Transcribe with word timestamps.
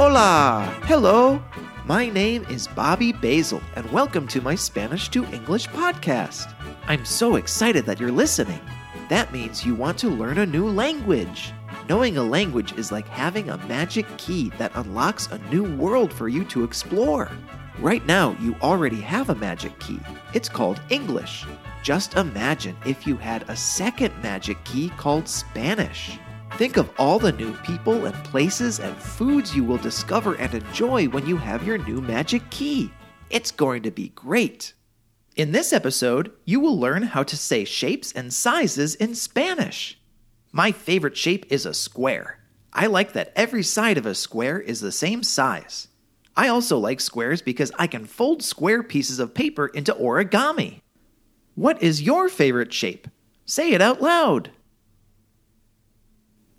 Hola! 0.00 0.74
Hello! 0.84 1.42
My 1.84 2.08
name 2.08 2.46
is 2.48 2.66
Bobby 2.68 3.12
Basil, 3.12 3.60
and 3.76 3.84
welcome 3.92 4.26
to 4.28 4.40
my 4.40 4.54
Spanish 4.54 5.10
to 5.10 5.26
English 5.26 5.68
podcast. 5.68 6.54
I'm 6.86 7.04
so 7.04 7.36
excited 7.36 7.84
that 7.84 8.00
you're 8.00 8.10
listening. 8.10 8.62
That 9.10 9.30
means 9.30 9.62
you 9.62 9.74
want 9.74 9.98
to 9.98 10.08
learn 10.08 10.38
a 10.38 10.46
new 10.46 10.66
language. 10.66 11.52
Knowing 11.86 12.16
a 12.16 12.22
language 12.22 12.72
is 12.78 12.90
like 12.90 13.06
having 13.08 13.50
a 13.50 13.58
magic 13.66 14.06
key 14.16 14.50
that 14.56 14.72
unlocks 14.74 15.26
a 15.26 15.38
new 15.50 15.64
world 15.76 16.14
for 16.14 16.28
you 16.30 16.46
to 16.46 16.64
explore. 16.64 17.30
Right 17.78 18.06
now, 18.06 18.34
you 18.40 18.56
already 18.62 19.02
have 19.02 19.28
a 19.28 19.34
magic 19.34 19.78
key. 19.80 20.00
It's 20.32 20.48
called 20.48 20.80
English. 20.88 21.44
Just 21.82 22.14
imagine 22.14 22.74
if 22.86 23.06
you 23.06 23.18
had 23.18 23.44
a 23.50 23.54
second 23.54 24.14
magic 24.22 24.64
key 24.64 24.88
called 24.96 25.28
Spanish. 25.28 26.18
Think 26.54 26.76
of 26.76 26.90
all 26.98 27.18
the 27.18 27.32
new 27.32 27.54
people 27.58 28.04
and 28.06 28.14
places 28.24 28.80
and 28.80 28.94
foods 28.96 29.56
you 29.56 29.64
will 29.64 29.78
discover 29.78 30.34
and 30.34 30.52
enjoy 30.52 31.08
when 31.08 31.26
you 31.26 31.36
have 31.36 31.66
your 31.66 31.78
new 31.78 32.00
magic 32.00 32.48
key. 32.50 32.92
It's 33.30 33.50
going 33.50 33.82
to 33.84 33.90
be 33.90 34.08
great. 34.10 34.74
In 35.36 35.52
this 35.52 35.72
episode, 35.72 36.32
you 36.44 36.60
will 36.60 36.78
learn 36.78 37.02
how 37.02 37.22
to 37.22 37.36
say 37.36 37.64
shapes 37.64 38.12
and 38.12 38.32
sizes 38.32 38.94
in 38.96 39.14
Spanish. 39.14 39.98
My 40.52 40.72
favorite 40.72 41.16
shape 41.16 41.46
is 41.48 41.64
a 41.64 41.72
square. 41.72 42.40
I 42.72 42.86
like 42.86 43.12
that 43.12 43.32
every 43.36 43.62
side 43.62 43.96
of 43.96 44.04
a 44.04 44.14
square 44.14 44.60
is 44.60 44.80
the 44.80 44.92
same 44.92 45.22
size. 45.22 45.88
I 46.36 46.48
also 46.48 46.78
like 46.78 47.00
squares 47.00 47.42
because 47.42 47.72
I 47.78 47.86
can 47.86 48.04
fold 48.04 48.42
square 48.42 48.82
pieces 48.82 49.18
of 49.18 49.34
paper 49.34 49.68
into 49.68 49.94
origami. 49.94 50.80
What 51.54 51.82
is 51.82 52.02
your 52.02 52.28
favorite 52.28 52.72
shape? 52.72 53.08
Say 53.46 53.72
it 53.72 53.80
out 53.80 54.02
loud. 54.02 54.50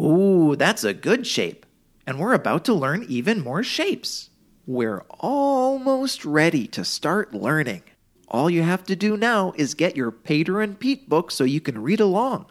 Ooh, 0.00 0.56
that's 0.56 0.82
a 0.82 0.94
good 0.94 1.26
shape. 1.26 1.66
And 2.06 2.18
we're 2.18 2.32
about 2.32 2.64
to 2.64 2.74
learn 2.74 3.04
even 3.08 3.44
more 3.44 3.62
shapes. 3.62 4.30
We're 4.66 5.04
almost 5.10 6.24
ready 6.24 6.66
to 6.68 6.84
start 6.84 7.34
learning. 7.34 7.82
All 8.28 8.48
you 8.48 8.62
have 8.62 8.84
to 8.84 8.96
do 8.96 9.16
now 9.16 9.52
is 9.56 9.74
get 9.74 9.96
your 9.96 10.10
Pedro 10.10 10.62
and 10.62 10.78
Pete 10.78 11.08
book 11.08 11.30
so 11.30 11.44
you 11.44 11.60
can 11.60 11.82
read 11.82 12.00
along. 12.00 12.46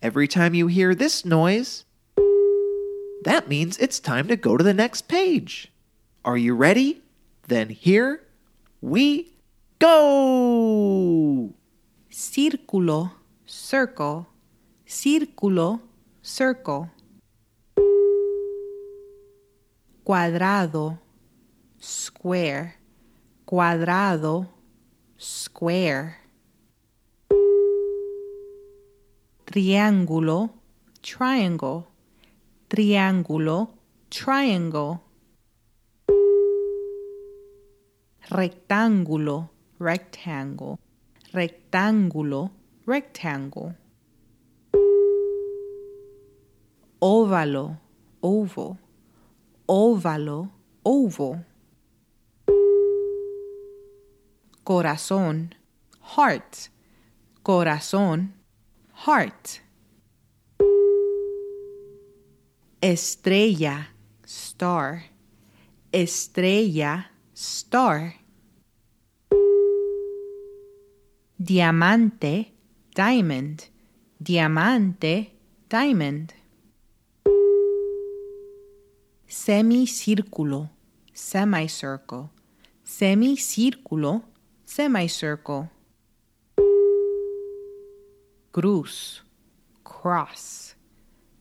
Every 0.00 0.26
time 0.26 0.54
you 0.54 0.68
hear 0.68 0.94
this 0.94 1.24
noise, 1.24 1.84
that 3.24 3.48
means 3.48 3.76
it's 3.78 4.00
time 4.00 4.28
to 4.28 4.36
go 4.36 4.56
to 4.56 4.64
the 4.64 4.72
next 4.72 5.08
page. 5.08 5.70
Are 6.24 6.38
you 6.38 6.54
ready? 6.54 7.02
Then 7.48 7.68
here 7.68 8.22
we 8.80 9.34
go! 9.78 11.52
Círculo, 12.10 13.12
circle, 13.44 14.28
círculo, 14.86 15.80
circle. 16.30 16.88
Cuadrado, 20.04 20.98
square, 21.80 22.76
cuadrado, 23.44 24.48
square. 25.18 26.20
triángulo, 29.44 30.50
triangle, 31.02 31.86
triángulo, 32.68 33.74
triangle. 34.08 35.00
Rectángulo, 38.28 39.50
rectangle, 39.80 40.78
rectángulo, 41.32 42.52
rectangle. 42.86 43.79
Óvalo, 47.02 47.78
oval, 48.20 48.76
óvalo, 49.66 50.50
oval. 50.82 51.46
Corazón, 54.62 55.54
heart, 56.14 56.68
corazón, 57.42 58.34
heart. 59.06 59.62
Estrella, 62.82 63.94
star. 64.26 65.04
Estrella, 65.92 67.12
star. 67.34 68.16
Diamante, 71.38 72.52
diamond. 72.94 73.70
Diamante, 74.18 75.32
diamond. 75.70 76.39
Semicírculo, 79.30 80.68
semicircle. 81.14 82.28
Semicírculo, 82.82 84.24
semicircle 84.64 85.70
cruz, 88.50 89.22
cross, 89.84 90.74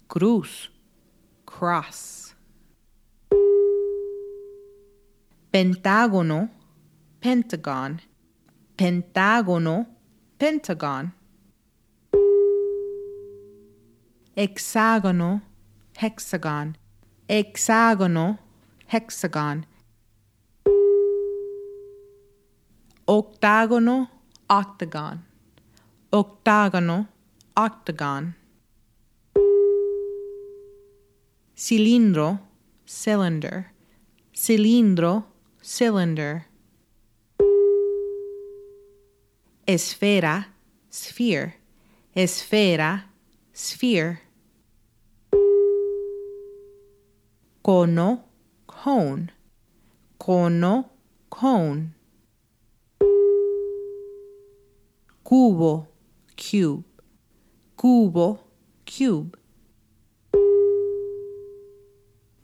cruz, 0.07 0.69
cross. 1.47 2.35
Pentágono, 5.51 6.47
pentagon, 7.19 7.99
pentágono, 8.77 9.87
pentagon. 10.37 11.11
Hexágono, 14.35 15.41
hexagon, 15.99 16.77
hexágono, 17.29 18.39
hexagon. 18.87 19.65
Octágono, 23.05 24.09
octagon 24.49 25.29
octágono, 26.11 27.07
octagon. 27.55 28.35
Cilindro, 31.55 32.39
cylinder, 32.85 33.71
cilindro, 34.33 35.25
cylinder. 35.61 36.45
Esfera, 39.67 40.47
sphere, 40.89 41.57
esfera, 42.15 43.05
sphere. 43.53 44.21
Cono, 47.61 48.23
cone, 48.65 49.33
cono, 50.17 50.89
cone. 51.27 51.93
Cubo, 55.23 55.87
cube, 56.37 56.83
cubo, 57.75 58.39
cube. 58.85 59.37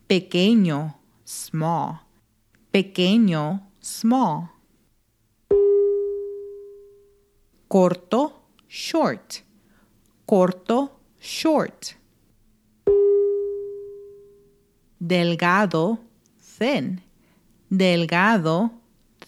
Pequeño, 0.06 1.00
small, 1.24 2.00
pequeño, 2.70 3.72
small. 3.80 4.50
Corto, 7.66 8.50
short, 8.68 9.42
corto, 10.26 11.00
short. 11.18 11.96
Delgado, 14.98 15.98
thin, 16.40 17.00
delgado, 17.70 18.70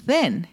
thin 0.06 0.46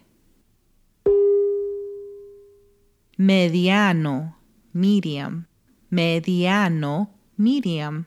mediano, 3.17 4.35
medium, 4.73 5.45
mediano, 5.89 7.09
medium. 7.37 8.05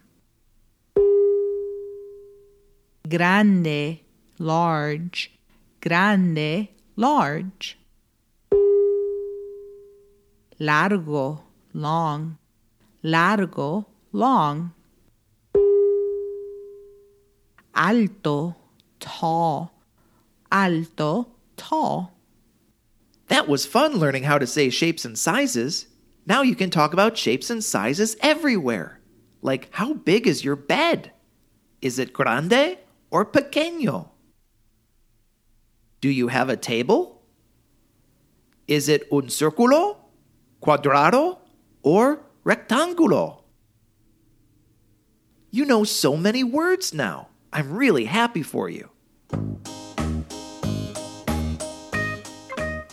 Grande, 3.09 4.01
large, 4.39 5.33
grande, 5.81 6.69
large. 6.97 7.79
Largo, 10.61 11.45
long, 11.73 12.37
largo, 13.03 13.87
long. 14.13 14.73
Alto, 17.79 18.57
tall, 18.99 19.73
alto, 20.51 21.29
tall. 21.57 22.13
That 23.29 23.47
was 23.47 23.67
fun 23.67 23.95
learning 23.95 24.25
how 24.25 24.39
to 24.39 24.49
say 24.49 24.69
shapes 24.69 25.05
and 25.05 25.17
sizes. 25.17 25.87
Now 26.27 26.43
you 26.43 26.57
can 26.57 26.71
talk 26.71 26.93
about 26.93 27.17
shapes 27.17 27.51
and 27.51 27.63
sizes 27.63 28.17
everywhere. 28.21 29.01
Like, 29.43 29.69
how 29.71 29.95
big 29.95 30.27
is 30.27 30.45
your 30.45 30.57
bed? 30.57 31.13
Is 31.81 32.01
it 32.01 32.13
grande 32.13 32.79
or 33.13 33.25
pequeño? 33.25 34.09
Do 36.01 36.11
you 36.11 36.29
have 36.29 36.49
a 36.49 36.57
table? 36.57 37.23
Is 38.67 38.89
it 38.89 39.07
un 39.13 39.29
círculo, 39.29 39.99
cuadrado, 40.61 41.39
or 41.83 42.21
rectangulo? 42.45 43.43
You 45.53 45.65
know 45.65 45.85
so 45.85 46.17
many 46.17 46.43
words 46.43 46.93
now. 46.93 47.29
I'm 47.59 47.73
really 47.73 48.05
happy 48.05 48.45
for 48.45 48.71
you. 48.71 48.89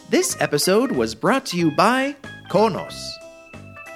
This 0.10 0.36
episode 0.42 0.92
was 0.92 1.14
brought 1.14 1.46
to 1.48 1.56
you 1.56 1.70
by 1.70 2.16
Conos. 2.50 3.00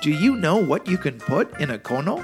Do 0.03 0.11
you 0.11 0.35
know 0.35 0.57
what 0.57 0.85
you 0.85 0.99
can 0.99 1.17
put 1.17 1.59
in 1.59 1.71
a 1.71 1.79
cono? 1.79 2.23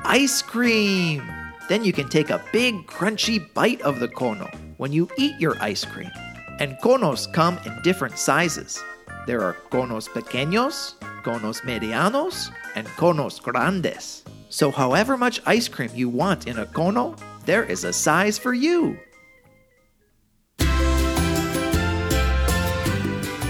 Ice 0.00 0.42
cream! 0.42 1.22
Then 1.68 1.84
you 1.84 1.92
can 1.92 2.08
take 2.08 2.30
a 2.30 2.42
big 2.52 2.88
crunchy 2.88 3.38
bite 3.54 3.82
of 3.82 4.00
the 4.00 4.08
cono 4.08 4.50
when 4.78 4.90
you 4.92 5.08
eat 5.16 5.38
your 5.38 5.56
ice 5.62 5.84
cream. 5.84 6.10
And 6.58 6.76
conos 6.82 7.32
come 7.32 7.56
in 7.66 7.82
different 7.82 8.18
sizes. 8.18 8.82
There 9.28 9.44
are 9.44 9.54
conos 9.70 10.08
pequeños, 10.08 10.94
conos 11.22 11.60
medianos, 11.60 12.50
and 12.74 12.88
conos 12.98 13.40
grandes. 13.40 14.24
So, 14.48 14.72
however 14.72 15.16
much 15.16 15.40
ice 15.46 15.68
cream 15.68 15.90
you 15.94 16.08
want 16.08 16.48
in 16.48 16.58
a 16.58 16.66
cono, 16.66 17.14
there 17.46 17.64
is 17.64 17.84
a 17.84 17.92
size 17.92 18.38
for 18.38 18.52
you. 18.52 18.98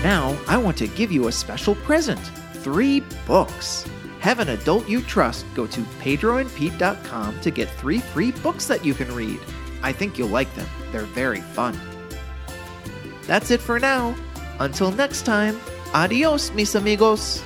Now, 0.02 0.38
I 0.46 0.56
want 0.56 0.76
to 0.78 0.86
give 0.86 1.10
you 1.10 1.26
a 1.26 1.32
special 1.32 1.74
present 1.74 2.20
three 2.62 3.00
books. 3.26 3.84
Have 4.20 4.38
an 4.38 4.50
adult 4.50 4.88
you 4.88 5.00
trust 5.02 5.46
go 5.54 5.66
to 5.66 5.80
pedroandpete.com 5.80 7.40
to 7.40 7.50
get 7.50 7.68
three 7.70 7.98
free 7.98 8.30
books 8.30 8.66
that 8.66 8.84
you 8.84 8.94
can 8.94 9.12
read. 9.14 9.40
I 9.82 9.92
think 9.92 10.18
you'll 10.18 10.28
like 10.28 10.52
them, 10.54 10.68
they're 10.92 11.02
very 11.02 11.40
fun. 11.40 11.78
That's 13.26 13.50
it 13.50 13.60
for 13.60 13.80
now. 13.80 14.14
Until 14.60 14.92
next 14.92 15.22
time, 15.22 15.58
adios, 15.92 16.52
mis 16.52 16.74
amigos. 16.74 17.42